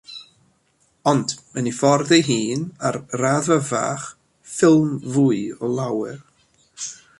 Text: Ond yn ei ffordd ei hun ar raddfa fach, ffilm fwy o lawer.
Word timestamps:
Ond 1.11 1.33
yn 1.59 1.69
ei 1.71 1.75
ffordd 1.79 2.13
ei 2.17 2.23
hun 2.29 2.63
ar 2.87 2.97
raddfa 3.21 3.59
fach, 3.69 4.07
ffilm 4.55 4.91
fwy 5.13 5.41
o 5.63 5.73
lawer. 5.77 6.19